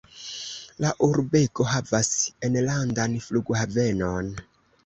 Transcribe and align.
La 0.85 0.93
urbego 1.07 1.67
havas 1.73 2.09
enlandan 2.49 3.15
flughavenon. 3.27 4.35